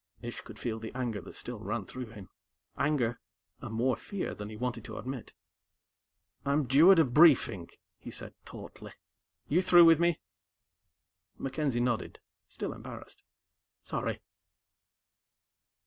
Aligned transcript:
Ish 0.23 0.41
could 0.41 0.57
feel 0.57 0.79
the 0.79 0.91
anger 0.95 1.21
that 1.21 1.35
still 1.35 1.59
ran 1.59 1.85
through 1.85 2.07
him 2.07 2.27
anger, 2.75 3.19
and 3.61 3.75
more 3.75 3.95
fear 3.95 4.33
than 4.33 4.49
he 4.49 4.55
wanted 4.57 4.83
to 4.85 4.97
admit. 4.97 5.35
"I'm 6.43 6.63
due 6.65 6.91
at 6.91 6.97
a 6.97 7.05
briefing," 7.05 7.69
he 7.99 8.09
said 8.09 8.33
tautly. 8.43 8.93
"You 9.47 9.61
through 9.61 9.85
with 9.85 9.99
me?" 9.99 10.19
MacKenzie 11.37 11.81
nodded, 11.83 12.19
still 12.47 12.73
embarrassed. 12.73 13.21
"Sorry." 13.83 14.21